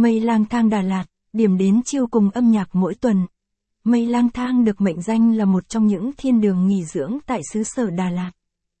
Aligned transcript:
Mây 0.00 0.20
lang 0.20 0.44
thang 0.44 0.68
Đà 0.68 0.82
Lạt, 0.82 1.04
điểm 1.32 1.58
đến 1.58 1.80
chiêu 1.84 2.06
cùng 2.06 2.30
âm 2.30 2.50
nhạc 2.50 2.68
mỗi 2.72 2.94
tuần. 2.94 3.26
Mây 3.84 4.06
lang 4.06 4.30
thang 4.30 4.64
được 4.64 4.80
mệnh 4.80 5.02
danh 5.02 5.36
là 5.36 5.44
một 5.44 5.68
trong 5.68 5.86
những 5.86 6.10
thiên 6.16 6.40
đường 6.40 6.68
nghỉ 6.68 6.84
dưỡng 6.84 7.18
tại 7.26 7.40
xứ 7.52 7.62
sở 7.62 7.90
Đà 7.90 8.10
Lạt. 8.10 8.30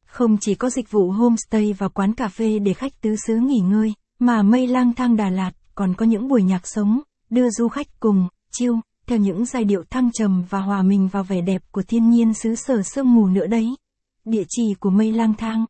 Không 0.06 0.36
chỉ 0.40 0.54
có 0.54 0.70
dịch 0.70 0.90
vụ 0.90 1.10
homestay 1.10 1.72
và 1.72 1.88
quán 1.88 2.14
cà 2.14 2.28
phê 2.28 2.58
để 2.58 2.72
khách 2.74 3.00
tứ 3.00 3.16
xứ 3.26 3.36
nghỉ 3.36 3.58
ngơi, 3.58 3.94
mà 4.18 4.42
mây 4.42 4.66
lang 4.66 4.94
thang 4.94 5.16
Đà 5.16 5.30
Lạt 5.30 5.50
còn 5.74 5.94
có 5.94 6.06
những 6.06 6.28
buổi 6.28 6.42
nhạc 6.42 6.66
sống, 6.68 7.00
đưa 7.30 7.50
du 7.50 7.68
khách 7.68 8.00
cùng, 8.00 8.28
chiêu, 8.50 8.80
theo 9.06 9.18
những 9.18 9.44
giai 9.44 9.64
điệu 9.64 9.82
thăng 9.90 10.12
trầm 10.12 10.44
và 10.50 10.60
hòa 10.60 10.82
mình 10.82 11.08
vào 11.08 11.22
vẻ 11.22 11.40
đẹp 11.40 11.62
của 11.72 11.82
thiên 11.82 12.10
nhiên 12.10 12.34
xứ 12.34 12.54
sở 12.54 12.82
sương 12.82 13.14
mù 13.14 13.26
nữa 13.26 13.46
đấy. 13.46 13.76
Địa 14.24 14.44
chỉ 14.48 14.74
của 14.80 14.90
mây 14.90 15.12
lang 15.12 15.34
thang, 15.34 15.64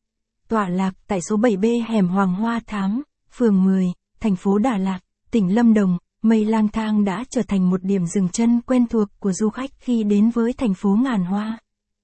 tọa 0.48 0.68
lạc 0.68 0.94
tại 1.06 1.20
số 1.28 1.36
7B 1.36 1.84
hẻm 1.88 2.08
Hoàng 2.08 2.34
Hoa 2.34 2.60
Thám, 2.66 3.02
phường 3.32 3.64
10, 3.64 3.86
thành 4.20 4.36
phố 4.36 4.58
Đà 4.58 4.78
Lạt, 4.78 4.98
tỉnh 5.30 5.54
Lâm 5.54 5.74
Đồng, 5.74 5.98
mây 6.22 6.44
lang 6.44 6.68
thang 6.68 7.04
đã 7.04 7.24
trở 7.30 7.42
thành 7.42 7.70
một 7.70 7.84
điểm 7.84 8.06
dừng 8.06 8.28
chân 8.28 8.60
quen 8.60 8.86
thuộc 8.86 9.08
của 9.20 9.32
du 9.32 9.48
khách 9.48 9.70
khi 9.78 10.02
đến 10.02 10.30
với 10.30 10.52
thành 10.52 10.74
phố 10.74 10.96
ngàn 11.02 11.24
hoa. 11.24 11.58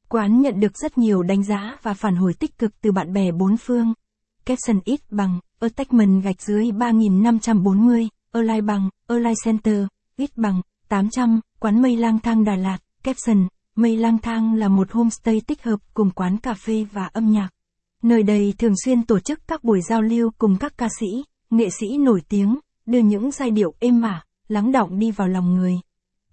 Quán 0.09 0.41
nhận 0.41 0.60
được 0.60 0.78
rất 0.78 0.98
nhiều 0.98 1.23
đánh 1.23 1.45
giá 1.45 1.77
và 1.82 1.95
phản 1.95 2.16
hồi 2.16 2.34
tích 2.34 2.59
cực 2.59 2.80
từ 2.80 2.92
bạn 2.92 3.12
bè 3.12 3.32
bốn 3.32 3.56
phương. 3.56 3.95
Caption 4.46 4.80
ít 4.84 5.01
bằng, 5.10 5.41
attachment 5.60 6.23
gạch 6.23 6.42
dưới 6.42 6.73
3540, 6.73 8.09
align 8.32 8.66
bằng, 8.66 8.91
align 9.06 9.34
center, 9.45 9.87
ít 10.16 10.30
bằng, 10.37 10.60
800, 10.88 11.41
quán 11.60 11.82
mây 11.82 11.96
lang 11.96 12.18
thang 12.18 12.45
Đà 12.45 12.56
Lạt, 12.56 12.79
Caption, 13.02 13.48
mây 13.77 13.96
lang 13.96 14.18
thang 14.18 14.54
là 14.54 14.68
một 14.68 14.93
homestay 14.93 15.41
tích 15.46 15.62
hợp 15.62 15.80
cùng 15.95 16.10
quán 16.10 16.37
cà 16.37 16.54
phê 16.54 16.87
và 16.93 17.10
âm 17.12 17.30
nhạc. 17.30 17.48
Nơi 18.02 18.23
đây 18.23 18.54
thường 18.59 18.74
xuyên 18.84 19.02
tổ 19.02 19.18
chức 19.18 19.41
các 19.48 19.65
buổi 19.65 19.80
giao 19.88 20.02
lưu 20.02 20.30
cùng 20.38 20.56
các 20.60 20.79
ca 20.79 20.88
sĩ, 21.01 21.06
nghệ 21.51 21.70
sĩ 21.70 21.98
nổi 21.98 22.23
tiếng, 22.29 22.59
đưa 22.87 22.98
những 22.98 23.30
giai 23.30 23.51
điệu 23.51 23.74
êm 23.79 24.02
ả, 24.02 24.24
lắng 24.48 24.73
động 24.73 24.98
đi 24.98 25.11
vào 25.11 25.29
lòng 25.29 25.55
người. 25.55 25.80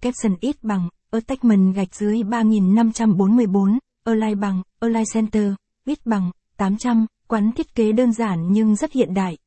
Caption 0.02 0.36
ít 0.40 0.64
bằng, 0.64 0.90
attachment 1.12 1.76
gạch 1.76 1.96
dưới 1.96 2.24
3544, 2.24 3.80
align 4.04 4.40
bằng, 4.40 4.62
align 4.80 5.04
center, 5.14 5.54
ít 5.86 6.06
bằng, 6.06 6.32
800, 6.58 7.06
quán 7.28 7.52
thiết 7.52 7.76
kế 7.76 7.92
đơn 7.92 8.14
giản 8.14 8.54
nhưng 8.54 8.76
rất 8.76 8.92
hiện 8.92 9.14
đại. 9.14 9.38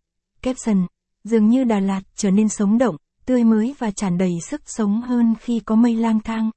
Caption, 0.42 0.86
dường 1.25 1.48
như 1.48 1.64
Đà 1.64 1.80
Lạt 1.80 2.00
trở 2.16 2.30
nên 2.30 2.48
sống 2.48 2.78
động, 2.78 2.97
tươi 3.27 3.44
mới 3.44 3.75
và 3.78 3.91
tràn 3.91 4.19
đầy 4.19 4.38
sức 4.41 4.62
sống 4.66 5.02
hơn 5.02 5.34
khi 5.41 5.60
có 5.60 5.75
mây 5.75 5.97
lang 5.97 6.20
thang. 6.20 6.50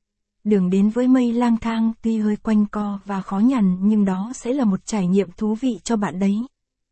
Đường 0.43 0.69
đến 0.69 0.89
với 0.89 1.07
mây 1.07 1.33
lang 1.33 1.57
thang 1.57 1.91
tuy 2.01 2.19
hơi 2.19 2.35
quanh 2.35 2.65
co 2.65 2.99
và 3.05 3.21
khó 3.21 3.39
nhằn 3.39 3.77
nhưng 3.81 4.05
đó 4.05 4.31
sẽ 4.35 4.53
là 4.53 4.65
một 4.65 4.85
trải 4.85 5.07
nghiệm 5.07 5.31
thú 5.37 5.55
vị 5.55 5.79
cho 5.83 5.95
bạn 5.95 6.19
đấy. 6.19 6.41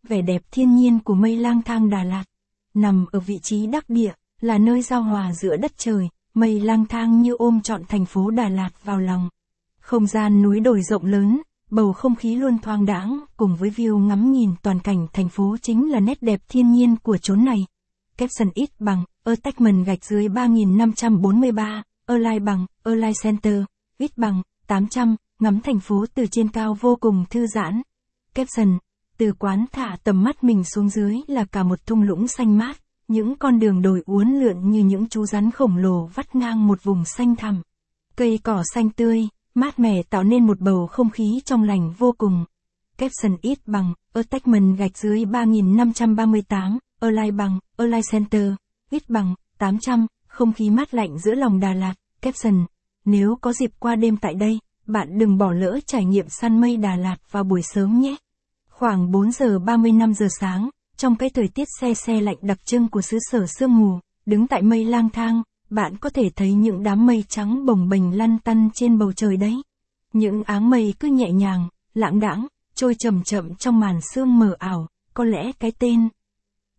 Vẻ 0.08 0.22
đẹp 0.22 0.42
thiên 0.52 0.76
nhiên 0.76 1.00
của 1.00 1.16
mây 1.16 1.38
lang 1.38 1.62
thang 1.62 1.90
Đà 1.90 2.04
Lạt, 2.04 2.24
nằm 2.76 3.06
ở 3.12 3.20
vị 3.20 3.40
trí 3.42 3.68
đắc 3.68 3.90
địa, 3.90 4.14
là 4.42 4.58
nơi 4.58 4.82
giao 4.82 5.04
hòa 5.04 5.34
giữa 5.34 5.58
đất 5.58 5.72
trời, 5.78 6.10
mây 6.34 6.60
lang 6.60 6.86
thang 6.86 7.22
như 7.22 7.34
ôm 7.34 7.62
trọn 7.62 7.82
thành 7.88 8.06
phố 8.06 8.30
Đà 8.32 8.50
Lạt 8.50 8.70
vào 8.84 9.00
lòng. 9.00 9.30
Không 9.82 10.08
gian 10.08 10.42
núi 10.42 10.60
đồi 10.60 10.82
rộng 10.82 11.06
lớn, 11.06 11.42
bầu 11.72 11.94
không 11.94 12.16
khí 12.16 12.36
luôn 12.36 12.60
thoang 12.60 12.86
đãng, 12.86 13.20
cùng 13.38 13.56
với 13.56 13.70
view 13.70 13.98
ngắm 13.98 14.32
nhìn 14.32 14.50
toàn 14.62 14.80
cảnh 14.80 15.08
thành 15.14 15.30
phố 15.30 15.56
chính 15.62 15.92
là 15.92 16.00
nét 16.00 16.22
đẹp 16.22 16.42
thiên 16.50 16.72
nhiên 16.72 16.96
của 17.04 17.18
chốn 17.18 17.46
này. 17.46 17.66
Caption 18.18 18.50
ít 18.54 18.70
bằng, 18.80 19.04
attachment 19.24 19.86
gạch 19.86 20.06
dưới 20.06 20.30
3543, 20.30 21.84
align 22.06 22.46
bằng, 22.46 22.66
align 22.84 23.14
center, 23.24 23.64
ít 23.98 24.18
bằng, 24.18 24.42
800, 24.68 25.16
ngắm 25.40 25.60
thành 25.62 25.80
phố 25.80 26.06
từ 26.14 26.26
trên 26.32 26.50
cao 26.50 26.78
vô 26.82 26.96
cùng 26.96 27.26
thư 27.30 27.48
giãn. 27.48 27.82
Caption, 28.34 28.78
từ 29.18 29.34
quán 29.40 29.66
thả 29.72 29.98
tầm 30.04 30.24
mắt 30.24 30.44
mình 30.44 30.64
xuống 30.64 30.90
dưới 30.90 31.22
là 31.28 31.46
cả 31.46 31.64
một 31.64 31.86
thung 31.86 32.02
lũng 32.02 32.28
xanh 32.28 32.58
mát, 32.58 32.78
những 33.08 33.36
con 33.36 33.60
đường 33.60 33.82
đồi 33.82 34.04
uốn 34.06 34.30
lượn 34.30 34.72
như 34.72 34.84
những 34.84 35.08
chú 35.08 35.26
rắn 35.26 35.52
khổng 35.52 35.78
lồ 35.78 36.06
vắt 36.06 36.36
ngang 36.36 36.68
một 36.68 36.84
vùng 36.84 37.06
xanh 37.06 37.36
thẳm. 37.36 37.62
Cây 38.16 38.40
cỏ 38.44 38.64
xanh 38.74 38.90
tươi, 38.90 39.28
mát 39.56 39.80
mẻ 39.80 40.04
tạo 40.04 40.24
nên 40.24 40.48
một 40.48 40.60
bầu 40.60 40.88
không 40.88 41.10
khí 41.10 41.42
trong 41.46 41.64
lành 41.64 41.94
vô 41.98 42.14
cùng. 42.18 42.46
Capson 42.98 43.38
ít 43.42 43.60
bằng, 43.66 43.94
attachment 44.14 44.78
gạch 44.78 44.98
dưới 44.98 45.26
3538, 45.26 46.80
align 47.00 47.38
bằng, 47.38 47.60
align 47.78 48.02
center, 48.12 48.54
ít 48.90 49.10
bằng, 49.10 49.36
800, 49.58 50.08
không 50.28 50.54
khí 50.54 50.70
mát 50.70 50.94
lạnh 50.94 51.20
giữa 51.20 51.34
lòng 51.36 51.60
Đà 51.60 51.74
Lạt. 51.74 51.94
Capson. 52.22 52.66
nếu 53.06 53.38
có 53.42 53.54
dịp 53.54 53.72
qua 53.80 53.96
đêm 53.96 54.18
tại 54.18 54.34
đây, 54.34 54.60
bạn 54.86 55.18
đừng 55.18 55.38
bỏ 55.38 55.52
lỡ 55.52 55.80
trải 55.86 56.06
nghiệm 56.06 56.26
săn 56.30 56.62
mây 56.62 56.78
Đà 56.78 56.96
Lạt 56.96 57.18
vào 57.32 57.44
buổi 57.44 57.62
sớm 57.62 58.00
nhé. 58.00 58.16
Khoảng 58.80 59.12
4 59.12 59.32
giờ 59.32 59.60
35 59.60 60.14
giờ 60.14 60.28
sáng, 60.40 60.70
trong 60.98 61.16
cái 61.16 61.30
thời 61.30 61.48
tiết 61.48 61.68
xe 61.82 61.94
xe 61.94 62.22
lạnh 62.22 62.36
đặc 62.42 62.58
trưng 62.66 62.88
của 62.90 63.02
xứ 63.02 63.18
sở 63.32 63.46
sương 63.48 63.78
mù, 63.78 64.00
đứng 64.26 64.48
tại 64.48 64.62
mây 64.62 64.86
lang 64.86 65.10
thang, 65.10 65.42
bạn 65.70 65.98
có 65.98 66.10
thể 66.10 66.30
thấy 66.36 66.54
những 66.54 66.84
đám 66.84 67.06
mây 67.06 67.24
trắng 67.30 67.66
bồng 67.66 67.90
bềnh 67.90 68.18
lăn 68.18 68.40
tăn 68.40 68.70
trên 68.74 68.98
bầu 68.98 69.14
trời 69.14 69.38
đấy. 69.38 69.62
Những 70.14 70.44
áng 70.44 70.70
mây 70.70 70.94
cứ 71.00 71.08
nhẹ 71.08 71.32
nhàng, 71.32 71.70
lãng 71.94 72.20
đãng, 72.20 72.48
trôi 72.76 72.96
chậm 73.00 73.24
chậm 73.24 73.56
trong 73.56 73.80
màn 73.80 74.00
sương 74.14 74.40
mờ 74.40 74.56
ảo, 74.60 74.88
có 75.14 75.24
lẽ 75.24 75.52
cái 75.60 75.72
tên 75.80 76.10